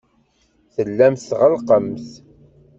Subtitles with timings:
[0.73, 2.09] Tellamt tɣellqemt.